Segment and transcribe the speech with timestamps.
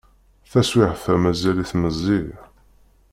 [0.51, 2.21] Taswiεt-a mazal-it meẓẓi.